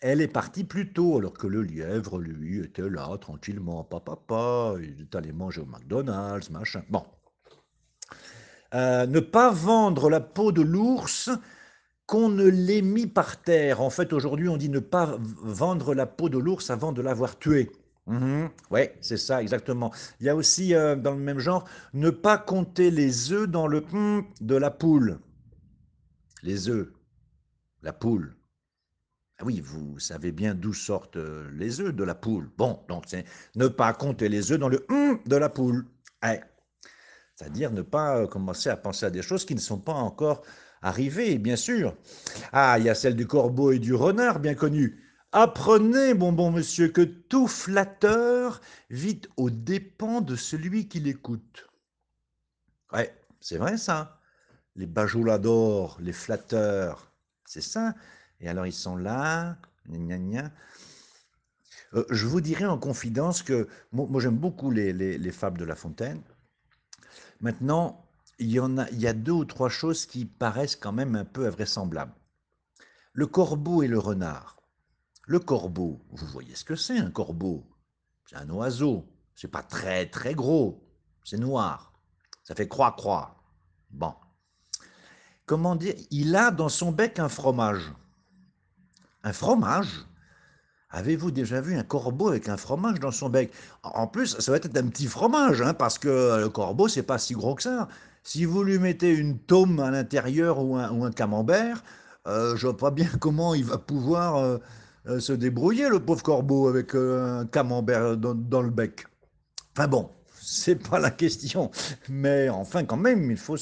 elle 0.00 0.20
est 0.20 0.28
partie 0.28 0.64
plus 0.64 0.92
tôt, 0.92 1.18
alors 1.18 1.34
que 1.34 1.46
le 1.46 1.62
lièvre, 1.62 2.18
lui, 2.18 2.60
était 2.60 2.88
là, 2.88 3.16
tranquillement, 3.18 3.84
papa, 3.84 4.16
papa, 4.16 4.74
il 4.80 5.02
est 5.02 5.14
allé 5.14 5.32
manger 5.32 5.60
au 5.60 5.66
McDonald's, 5.66 6.50
machin. 6.50 6.82
Bon. 6.88 7.04
Euh, 8.74 9.06
ne 9.06 9.20
pas 9.20 9.50
vendre 9.50 10.08
la 10.08 10.20
peau 10.20 10.52
de 10.52 10.62
l'ours 10.62 11.28
qu'on 12.06 12.28
ne 12.28 12.44
l'ait 12.44 12.82
mis 12.82 13.06
par 13.06 13.42
terre. 13.42 13.80
En 13.80 13.90
fait, 13.90 14.12
aujourd'hui, 14.12 14.48
on 14.48 14.56
dit 14.56 14.68
ne 14.68 14.78
pas 14.78 15.18
vendre 15.42 15.94
la 15.94 16.06
peau 16.06 16.28
de 16.28 16.38
l'ours 16.38 16.70
avant 16.70 16.92
de 16.92 17.02
l'avoir 17.02 17.38
tué. 17.38 17.70
Mhm. 18.06 18.48
Oui, 18.70 18.80
c'est 19.00 19.16
ça, 19.16 19.42
exactement. 19.42 19.92
Il 20.18 20.26
y 20.26 20.28
a 20.28 20.34
aussi, 20.34 20.74
euh, 20.74 20.96
dans 20.96 21.12
le 21.12 21.20
même 21.20 21.38
genre, 21.38 21.64
ne 21.94 22.10
pas 22.10 22.38
compter 22.38 22.90
les 22.90 23.32
œufs 23.32 23.48
dans 23.48 23.66
le 23.66 23.84
hum 23.92 24.24
de 24.40 24.56
la 24.56 24.70
poule. 24.70 25.18
Les 26.42 26.68
œufs, 26.68 26.88
la 27.82 27.92
poule. 27.92 28.36
Ah 29.38 29.44
oui, 29.44 29.60
vous 29.60 29.98
savez 29.98 30.32
bien 30.32 30.54
d'où 30.54 30.74
sortent 30.74 31.16
euh, 31.16 31.50
les 31.54 31.80
œufs 31.80 31.94
de 31.94 32.04
la 32.04 32.14
poule. 32.14 32.50
Bon, 32.58 32.80
donc 32.88 33.04
c'est 33.06 33.24
ne 33.56 33.68
pas 33.68 33.92
compter 33.94 34.28
les 34.28 34.52
œufs 34.52 34.58
dans 34.58 34.68
le 34.68 34.84
hum 34.90 35.18
de 35.24 35.36
la 35.36 35.48
poule. 35.48 35.86
C'est-à-dire 37.34 37.72
ne 37.72 37.80
pas 37.80 38.18
euh, 38.18 38.26
commencer 38.26 38.68
à 38.68 38.76
penser 38.76 39.06
à 39.06 39.10
des 39.10 39.22
choses 39.22 39.46
qui 39.46 39.54
ne 39.54 39.60
sont 39.60 39.78
pas 39.78 39.94
encore 39.94 40.42
arrivées, 40.82 41.38
bien 41.38 41.56
sûr. 41.56 41.96
Ah, 42.52 42.76
il 42.78 42.84
y 42.84 42.90
a 42.90 42.94
celle 42.94 43.16
du 43.16 43.26
corbeau 43.26 43.72
et 43.72 43.78
du 43.78 43.94
renard, 43.94 44.40
bien 44.40 44.54
connue. 44.54 45.02
Apprenez, 45.32 46.12
bon 46.12 46.32
bon 46.32 46.50
monsieur, 46.50 46.88
que 46.88 47.02
tout 47.02 47.46
flatteur 47.46 48.60
vit 48.90 49.22
aux 49.38 49.48
dépens 49.48 50.20
de 50.20 50.36
celui 50.36 50.86
qui 50.88 51.00
l'écoute. 51.00 51.66
Ouais, 52.92 53.14
c'est 53.40 53.56
vrai 53.56 53.78
ça. 53.78 54.20
Les 54.76 54.86
bajouladors, 54.86 55.98
les 56.00 56.12
flatteurs, 56.12 57.09
c'est 57.50 57.60
ça. 57.60 57.94
Et 58.40 58.48
alors 58.48 58.66
ils 58.66 58.72
sont 58.72 58.96
là. 58.96 59.58
Euh, 61.94 62.04
je 62.10 62.26
vous 62.26 62.40
dirai 62.40 62.64
en 62.64 62.78
confidence 62.78 63.42
que 63.42 63.68
moi, 63.90 64.20
j'aime 64.20 64.38
beaucoup 64.38 64.70
les, 64.70 64.92
les, 64.92 65.32
fables 65.32 65.58
de 65.58 65.64
La 65.64 65.74
Fontaine. 65.74 66.22
Maintenant, 67.40 68.08
il 68.38 68.52
y, 68.52 68.60
en 68.60 68.78
a 68.78 69.12
deux 69.12 69.32
ou 69.32 69.44
trois 69.44 69.68
choses 69.68 70.06
qui 70.06 70.24
paraissent 70.26 70.76
quand 70.76 70.92
même 70.92 71.16
un 71.16 71.24
peu 71.24 71.44
invraisemblables. 71.46 72.14
Le 73.12 73.26
corbeau 73.26 73.82
et 73.82 73.88
le 73.88 73.98
renard. 73.98 74.62
Le 75.26 75.40
corbeau, 75.40 76.00
vous 76.10 76.26
voyez 76.26 76.54
ce 76.54 76.64
que 76.64 76.76
c'est 76.76 76.98
un 76.98 77.10
corbeau 77.10 77.66
C'est 78.26 78.36
un 78.36 78.48
oiseau. 78.50 79.08
C'est 79.34 79.50
pas 79.50 79.64
très 79.64 80.06
très 80.06 80.34
gros. 80.34 80.86
C'est 81.24 81.38
noir. 81.38 81.92
Ça 82.44 82.54
fait 82.54 82.68
croix-croix. 82.68 83.42
Bon. 83.90 84.14
Comment 85.50 85.74
dire 85.74 85.94
Il 86.12 86.36
a 86.36 86.52
dans 86.52 86.68
son 86.68 86.92
bec 86.92 87.18
un 87.18 87.28
fromage. 87.28 87.92
Un 89.24 89.32
fromage 89.32 90.06
Avez-vous 90.90 91.32
déjà 91.32 91.60
vu 91.60 91.76
un 91.76 91.82
corbeau 91.82 92.28
avec 92.28 92.48
un 92.48 92.56
fromage 92.56 93.00
dans 93.00 93.10
son 93.10 93.30
bec? 93.30 93.50
En 93.82 94.06
plus, 94.06 94.38
ça 94.38 94.52
va 94.52 94.58
être 94.58 94.76
un 94.76 94.86
petit 94.86 95.08
fromage, 95.08 95.60
hein, 95.60 95.74
parce 95.74 95.98
que 95.98 96.38
le 96.40 96.48
corbeau, 96.50 96.86
c'est 96.86 97.02
pas 97.02 97.18
si 97.18 97.34
gros 97.34 97.56
que 97.56 97.64
ça. 97.64 97.88
Si 98.22 98.44
vous 98.44 98.62
lui 98.62 98.78
mettez 98.78 99.12
une 99.12 99.40
tome 99.40 99.80
à 99.80 99.90
l'intérieur 99.90 100.62
ou 100.62 100.76
un, 100.76 101.10
camembert, 101.10 101.82
euh, 102.28 102.54
je 102.54 102.68
vois 102.68 102.76
pas 102.76 102.92
bien 102.92 103.08
comment 103.20 103.52
il 103.52 103.64
va 103.64 103.78
pouvoir 103.78 104.36
euh, 104.36 104.58
euh, 105.06 105.18
se 105.18 105.32
débrouiller, 105.32 105.88
le 105.88 105.98
pauvre 105.98 106.22
corbeau, 106.22 106.68
avec 106.68 106.94
un 106.94 107.44
camembert 107.46 108.16
dans, 108.16 108.62
le 108.62 108.70
bec. 108.70 109.04
Enfin 109.76 109.88
bon, 109.88 110.10
c'est 110.40 110.76
pas 110.76 111.00
la 111.00 111.10
question. 111.10 111.72
Mais 112.08 112.48
enfin, 112.48 112.84
quand 112.84 112.96
même, 112.96 113.32
il 113.32 113.36
faut, 113.36 113.56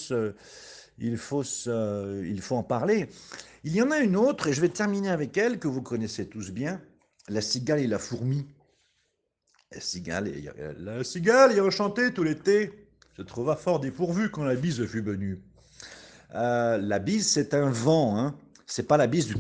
il 0.98 1.16
faut, 1.16 1.42
il 1.42 2.40
faut 2.40 2.56
en 2.56 2.62
parler. 2.62 3.08
Il 3.64 3.74
y 3.74 3.82
en 3.82 3.90
a 3.90 3.98
une 3.98 4.16
autre, 4.16 4.48
et 4.48 4.52
je 4.52 4.60
vais 4.60 4.68
terminer 4.68 5.10
avec 5.10 5.36
elle, 5.36 5.58
que 5.58 5.68
vous 5.68 5.82
connaissez 5.82 6.26
tous 6.26 6.50
bien, 6.50 6.80
la 7.28 7.40
cigale 7.40 7.80
et 7.80 7.86
la 7.86 7.98
fourmi. 7.98 8.46
La 9.72 9.80
cigale, 9.80 10.32
la 10.78 11.04
cigale 11.04 11.70
chanté 11.70 12.12
tout 12.12 12.22
l'été, 12.22 12.88
se 13.16 13.22
trouva 13.22 13.56
fort 13.56 13.80
dépourvu 13.80 14.30
quand 14.30 14.44
la 14.44 14.54
bise 14.54 14.84
fut 14.86 15.02
venue. 15.02 15.42
Euh, 16.34 16.78
la 16.78 16.98
bise, 16.98 17.28
c'est 17.28 17.52
un 17.54 17.70
vent, 17.70 18.16
hein. 18.16 18.36
c'est 18.66 18.86
pas 18.86 18.96
la 18.96 19.06
bise 19.06 19.26
du... 19.26 19.34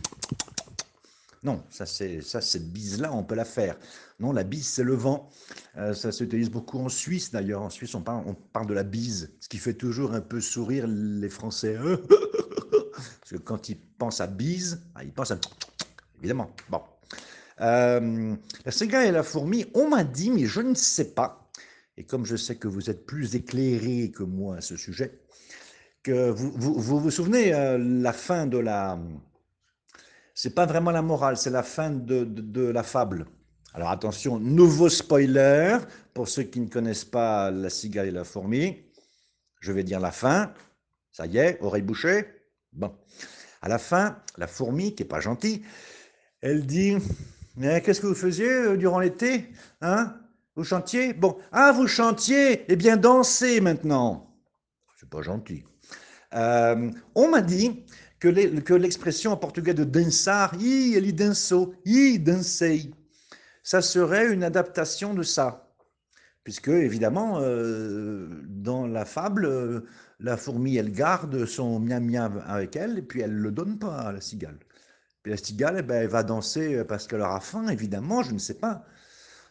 Non, 1.42 1.62
ça, 1.70 1.86
ça 1.86 2.40
cette 2.40 2.72
bise-là, 2.72 3.12
on 3.12 3.22
peut 3.22 3.36
la 3.36 3.44
faire. 3.44 3.76
Non, 4.20 4.32
la 4.32 4.42
bise, 4.42 4.66
c'est 4.66 4.82
le 4.82 4.94
vent. 4.94 5.28
Euh, 5.76 5.94
ça 5.94 6.10
s'utilise 6.10 6.50
beaucoup 6.50 6.78
en 6.78 6.88
Suisse, 6.88 7.30
d'ailleurs. 7.30 7.62
En 7.62 7.70
Suisse, 7.70 7.94
on 7.94 8.02
parle, 8.02 8.66
de 8.66 8.74
la 8.74 8.82
bise, 8.82 9.32
ce 9.40 9.48
qui 9.48 9.58
fait 9.58 9.74
toujours 9.74 10.12
un 10.12 10.20
peu 10.20 10.40
sourire 10.40 10.86
les 10.88 11.28
Français. 11.28 11.76
Parce 12.92 13.30
que 13.30 13.36
quand 13.36 13.68
ils 13.68 13.78
pensent 13.78 14.20
à 14.20 14.26
bise, 14.26 14.82
ah, 14.94 15.04
ils 15.04 15.12
pensent 15.12 15.30
à... 15.30 15.38
Évidemment. 16.18 16.50
Bon. 16.68 16.82
Euh, 17.60 18.34
la 18.64 18.72
cigale 18.72 19.06
et 19.06 19.10
la 19.10 19.22
fourmi, 19.22 19.66
on 19.74 19.88
m'a 19.88 20.04
dit, 20.04 20.30
mais 20.30 20.46
je 20.46 20.60
ne 20.60 20.74
sais 20.74 21.12
pas, 21.12 21.50
et 21.96 22.04
comme 22.04 22.24
je 22.24 22.36
sais 22.36 22.56
que 22.56 22.68
vous 22.68 22.90
êtes 22.90 23.06
plus 23.06 23.34
éclairé 23.34 24.12
que 24.12 24.22
moi 24.22 24.56
à 24.56 24.60
ce 24.60 24.76
sujet, 24.76 25.20
que 26.04 26.30
vous 26.30 26.52
vous, 26.52 27.10
souvenez, 27.10 27.52
euh, 27.52 27.76
la 27.78 28.12
fin 28.12 28.46
de 28.46 28.58
la... 28.58 28.98
C'est 30.34 30.54
pas 30.54 30.66
vraiment 30.66 30.92
la 30.92 31.02
morale, 31.02 31.36
c'est 31.36 31.50
la 31.50 31.64
fin 31.64 31.90
de, 31.90 32.62
la 32.70 32.84
fable. 32.84 33.26
Alors 33.74 33.90
attention, 33.90 34.38
nouveau 34.38 34.88
spoiler, 34.88 35.78
pour 36.14 36.28
ceux 36.28 36.44
qui 36.44 36.60
ne 36.60 36.68
connaissent 36.68 37.04
pas 37.04 37.50
la 37.50 37.70
cigale 37.70 38.08
et 38.08 38.10
la 38.10 38.24
fourmi, 38.24 38.78
je 39.60 39.72
vais 39.72 39.84
dire 39.84 40.00
la 40.00 40.12
fin, 40.12 40.52
ça 41.10 41.26
y 41.26 41.38
est, 41.38 41.58
oreille 41.60 41.82
bouchée. 41.82 42.26
Bon, 42.72 42.94
à 43.62 43.68
la 43.68 43.78
fin, 43.78 44.18
la 44.36 44.46
fourmi, 44.46 44.94
qui 44.94 45.02
n'est 45.02 45.08
pas 45.08 45.20
gentille, 45.20 45.62
elle 46.40 46.66
dit 46.66 46.96
mais 47.58 47.82
qu'est-ce 47.82 48.00
que 48.00 48.06
vous 48.06 48.14
faisiez 48.14 48.48
euh, 48.48 48.76
durant 48.76 49.00
l'été 49.00 49.48
Hein? 49.80 50.14
Vous 50.54 50.62
chantiez? 50.62 51.12
Bon. 51.12 51.38
Ah, 51.50 51.72
vous 51.72 51.88
chantiez 51.88 52.64
Eh 52.68 52.76
bien, 52.76 52.96
dansez 52.96 53.60
maintenant. 53.60 54.32
C'est 54.98 55.10
pas 55.10 55.22
gentil. 55.22 55.64
Euh, 56.34 56.90
on 57.16 57.28
m'a 57.28 57.40
dit 57.40 57.84
que 58.20 58.74
l'expression 58.74 59.32
en 59.32 59.36
portugais 59.36 59.74
de 59.74 59.82
dançar, 59.82 60.54
i, 60.60 60.94
ele 60.94 61.12
dançou, 61.12 61.74
i, 61.84 62.18
dansei, 62.18 62.92
ça 63.68 63.82
serait 63.82 64.32
une 64.32 64.44
adaptation 64.44 65.12
de 65.12 65.22
ça. 65.22 65.70
Puisque, 66.42 66.68
évidemment, 66.68 67.40
euh, 67.40 68.26
dans 68.46 68.86
la 68.86 69.04
fable, 69.04 69.84
la 70.20 70.36
fourmi, 70.38 70.76
elle 70.76 70.90
garde 70.90 71.44
son 71.44 71.78
miam 71.78 72.04
miam 72.10 72.42
avec 72.46 72.76
elle, 72.76 72.98
et 72.98 73.02
puis 73.02 73.20
elle 73.20 73.36
ne 73.36 73.42
le 73.42 73.52
donne 73.52 73.78
pas 73.78 73.98
à 74.00 74.12
la 74.12 74.22
cigale 74.22 74.58
la 75.28 75.36
cigale, 75.36 75.76
eh 75.80 75.82
ben, 75.82 76.02
elle 76.02 76.08
va 76.08 76.22
danser 76.22 76.76
euh, 76.76 76.84
parce 76.84 77.06
qu'elle 77.06 77.20
aura 77.20 77.40
faim, 77.40 77.68
évidemment, 77.68 78.22
je 78.22 78.32
ne 78.32 78.38
sais 78.38 78.54
pas. 78.54 78.84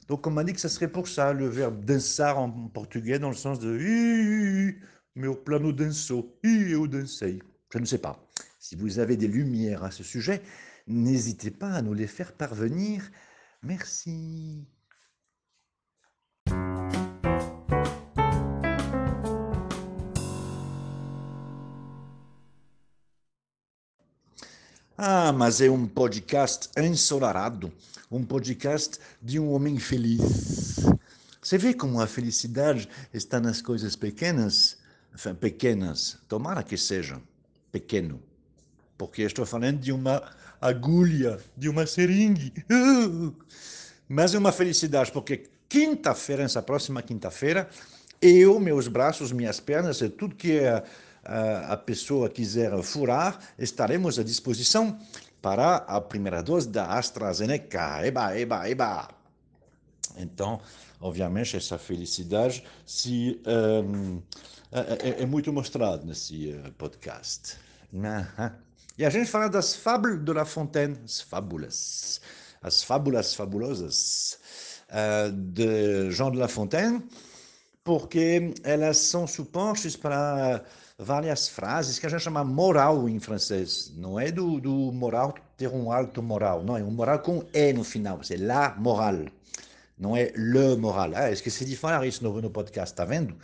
Donc 0.08 0.26
on 0.26 0.32
m'a 0.32 0.44
dit 0.44 0.54
que 0.54 0.60
ça 0.60 0.70
serait 0.70 0.88
pour 0.88 1.08
ça, 1.08 1.34
le 1.34 1.48
verbe 1.48 1.86
dançar 1.86 2.40
en 2.40 2.50
portugais, 2.50 3.20
dans 3.20 3.30
le 3.30 3.36
sens 3.36 3.60
de 3.60 3.78
mais 5.16 5.28
au 5.28 5.36
plano 5.36 5.72
danço, 5.72 6.40
et 6.44 6.74
au 6.74 6.88
dansei. 6.88 7.44
Je 7.72 7.78
ne 7.78 7.86
sais 7.86 7.98
pas. 8.00 8.28
Si 8.60 8.76
vous 8.76 8.98
avez 9.00 9.18
des 9.18 9.28
lumières 9.28 9.84
à 9.84 9.92
ce 9.92 10.04
sujet, 10.04 10.42
n'hésitez 10.88 11.52
pas 11.52 11.72
à 11.72 11.82
nous 11.82 11.94
les 11.94 12.08
faire 12.08 12.34
parvenir. 12.34 13.04
Merci. 13.62 14.68
Ah, 25.00 25.32
mas 25.32 25.62
é 25.62 25.70
um 25.70 25.88
podcast 25.88 26.70
ensolarado, 26.78 27.72
um 28.12 28.24
podcast 28.24 29.00
de 29.22 29.40
um 29.40 29.52
homem 29.52 29.78
feliz. 29.80 30.86
Você 31.42 31.58
vê 31.58 31.74
como 31.74 32.02
a 32.02 32.08
felicidade 32.08 32.90
está 33.14 33.40
nas 33.40 33.62
coisas 33.62 33.96
pequenas? 33.96 34.78
Enfin, 35.14 35.36
pequenas, 35.36 36.18
tomara 36.28 36.64
que 36.64 36.78
sejam 36.78 37.22
pequeno. 37.72 38.22
Porque 38.98 39.22
estou 39.22 39.46
falando 39.46 39.80
de 39.80 39.92
uma 39.92 40.22
agulha, 40.62 41.40
de 41.56 41.70
uma 41.70 41.86
seringue. 41.86 42.54
Mas 44.08 44.34
é 44.34 44.38
uma 44.38 44.52
felicidade, 44.52 45.12
porque 45.12 45.44
quinta-feira, 45.68 46.44
essa 46.44 46.62
próxima 46.62 47.02
quinta-feira, 47.02 47.70
eu, 48.22 48.60
meus 48.60 48.88
braços, 48.88 49.32
minhas 49.32 49.60
pernas, 49.60 50.00
tudo 50.18 50.36
que 50.36 50.60
a, 50.60 50.84
a, 51.24 51.74
a 51.74 51.78
pessoa 51.78 52.30
quiser 52.30 52.82
furar, 52.82 53.40
estaremos 53.60 54.18
à 54.18 54.24
disposição 54.24 54.98
para 55.42 55.76
a 55.76 56.02
primeira 56.02 56.42
dose 56.42 56.68
da 56.68 56.98
AstraZeneca. 56.98 58.06
Eba, 58.06 58.38
eba, 58.38 58.70
eba. 58.70 59.10
Então, 60.18 60.60
obviamente, 61.00 61.56
essa 61.56 61.78
felicidade 61.78 62.64
se, 62.86 63.40
um, 63.46 64.22
é, 64.72 65.24
é, 65.24 65.26
muito 65.26 65.54
mostrada 65.54 66.04
nesse 66.04 66.50
uh, 66.50 66.72
podcast. 66.74 67.58
E 68.98 69.06
a 69.06 69.12
gente 69.12 69.30
fala 69.30 69.48
das 69.48 69.76
fábulas 69.76 70.26
de 70.26 70.34
La 70.34 70.44
Fontaine, 70.44 70.98
as 71.06 71.22
fábulas, 71.22 72.20
as 72.64 72.82
fábulas 72.82 73.36
fabulosas 73.36 74.40
uh, 74.90 75.32
de 75.32 76.10
Jean 76.10 76.32
de 76.32 76.40
La 76.40 76.48
Fontaine, 76.48 77.04
porque 77.84 78.56
elas 78.64 78.98
são 78.98 79.28
supostas 79.28 79.96
para 79.96 80.64
várias 80.98 81.48
frases 81.48 82.00
que 82.00 82.08
a 82.08 82.10
gente 82.10 82.24
chama 82.24 82.44
moral 82.44 83.08
em 83.08 83.20
francês. 83.20 83.94
Não 83.96 84.20
é 84.20 84.32
do, 84.32 84.60
do 84.60 84.92
moral 84.92 85.36
ter 85.56 85.68
um 85.68 85.92
alto 85.92 86.24
moral, 86.24 86.64
não, 86.64 86.76
é 86.76 86.84
um 86.84 86.90
moral 86.90 87.20
com 87.20 87.46
E 87.54 87.74
no 87.74 87.84
final, 87.84 88.24
c'est 88.24 88.42
la 88.42 88.74
morale, 88.80 89.32
não 89.96 90.18
é 90.18 90.34
le 90.36 90.76
moral. 90.76 91.12
Ah, 91.14 91.32
esqueci 91.32 91.66
de 91.66 91.76
falar 91.78 92.04
isso 92.08 92.24
no, 92.24 92.42
no 92.42 92.50
podcast, 92.50 92.96
tá 92.96 93.06
vendo? 93.06 93.36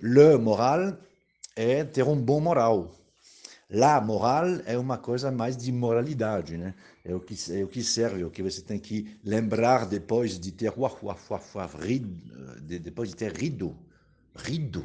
Le 0.00 0.38
moral 0.38 0.96
é 1.54 1.84
ter 1.84 2.04
um 2.04 2.16
bom 2.16 2.40
moral. 2.40 3.01
La 3.74 4.02
moral 4.02 4.60
é 4.66 4.76
uma 4.76 4.98
coisa 4.98 5.30
mais 5.32 5.56
de 5.56 5.72
moralidade, 5.72 6.58
né? 6.58 6.74
É 7.02 7.14
o 7.14 7.20
que, 7.20 7.34
é 7.50 7.64
o 7.64 7.68
que 7.68 7.82
serve, 7.82 8.20
é 8.20 8.26
o 8.26 8.30
que 8.30 8.42
você 8.42 8.60
tem 8.60 8.78
que 8.78 9.18
lembrar 9.24 9.86
depois 9.86 10.38
de 10.38 10.52
ter 10.52 10.70
uaf, 10.78 11.02
uaf, 11.02 11.32
uaf, 11.32 11.56
uaf, 11.56 11.76
rido, 11.78 12.14
de, 12.60 12.78
depois 12.78 13.08
de 13.08 13.16
ter 13.16 13.32
rido. 13.34 13.74
Rido. 14.36 14.84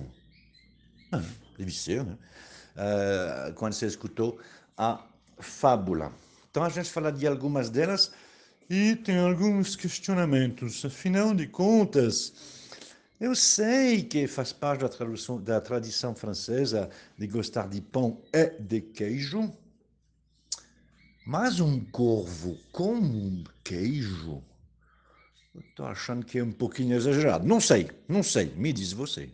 Ah, 1.11 1.21
deve 1.57 1.71
ser, 1.71 2.05
né? 2.05 2.17
Uh, 2.77 3.53
quando 3.55 3.73
você 3.73 3.87
escutou 3.87 4.39
a 4.77 5.05
fábula. 5.37 6.13
Então 6.49 6.63
a 6.63 6.69
gente 6.69 6.89
fala 6.89 7.11
de 7.11 7.27
algumas 7.27 7.69
delas 7.69 8.13
e 8.69 8.95
tem 8.95 9.17
alguns 9.17 9.75
questionamentos. 9.75 10.85
Afinal 10.85 11.33
de 11.33 11.45
contas, 11.47 12.33
eu 13.19 13.35
sei 13.35 14.03
que 14.03 14.27
faz 14.27 14.53
parte 14.53 14.81
da, 14.81 14.89
tradução, 14.89 15.41
da 15.41 15.59
tradição 15.59 16.13
francesa 16.15 16.89
de 17.17 17.27
gostar 17.27 17.67
de 17.67 17.81
pão 17.81 18.21
e 18.31 18.49
de 18.61 18.81
queijo, 18.81 19.51
mas 21.25 21.59
um 21.59 21.79
corvo 21.79 22.57
com 22.71 22.93
um 22.93 23.43
queijo, 23.63 24.41
estou 25.55 25.87
achando 25.87 26.25
que 26.25 26.37
é 26.37 26.43
um 26.43 26.51
pouquinho 26.51 26.95
exagerado. 26.95 27.45
Não 27.45 27.59
sei, 27.59 27.89
não 28.07 28.23
sei, 28.23 28.53
me 28.55 28.71
diz 28.71 28.93
você. 28.93 29.29